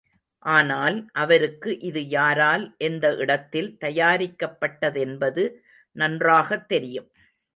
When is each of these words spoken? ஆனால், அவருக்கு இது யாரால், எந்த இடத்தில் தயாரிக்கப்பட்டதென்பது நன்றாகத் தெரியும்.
ஆனால், 0.45 0.95
அவருக்கு 1.13 1.79
இது 1.79 2.07
யாரால், 2.09 2.75
எந்த 2.79 3.15
இடத்தில் 3.15 3.77
தயாரிக்கப்பட்டதென்பது 3.81 5.43
நன்றாகத் 5.95 6.67
தெரியும். 6.67 7.07